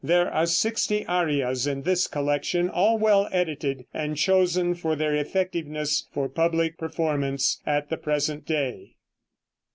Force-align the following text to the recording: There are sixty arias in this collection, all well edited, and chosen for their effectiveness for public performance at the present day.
There 0.03 0.33
are 0.33 0.47
sixty 0.47 1.05
arias 1.05 1.67
in 1.67 1.83
this 1.83 2.07
collection, 2.07 2.71
all 2.71 2.97
well 2.97 3.29
edited, 3.31 3.85
and 3.93 4.17
chosen 4.17 4.73
for 4.73 4.95
their 4.95 5.13
effectiveness 5.13 6.07
for 6.11 6.27
public 6.27 6.79
performance 6.79 7.61
at 7.67 7.89
the 7.91 7.97
present 7.97 8.47
day. 8.47 8.95